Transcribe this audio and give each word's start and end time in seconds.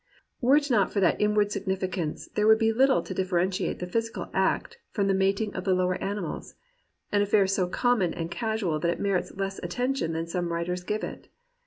Were 0.41 0.55
it 0.55 0.71
not 0.71 0.91
for 0.91 0.99
that 0.99 1.21
inward 1.21 1.51
significance 1.51 2.27
there 2.33 2.47
would 2.47 2.57
be 2.57 2.73
httle 2.73 3.05
to 3.05 3.13
differentiate 3.13 3.77
the 3.77 3.85
physical 3.85 4.31
act 4.33 4.79
from 4.89 5.05
the 5.07 5.13
mat 5.13 5.39
ing 5.41 5.55
of 5.55 5.63
the 5.63 5.75
lower 5.75 5.93
animals— 6.01 6.55
an 7.11 7.21
affair 7.21 7.45
so 7.45 7.67
common 7.67 8.11
and 8.11 8.31
casual 8.31 8.79
that 8.79 8.89
it 8.89 8.99
merits 8.99 9.31
less 9.35 9.59
attention 9.59 10.13
than 10.13 10.25
some 10.25 10.51
writers 10.51 10.83
give 10.83 11.03
it. 11.03 11.27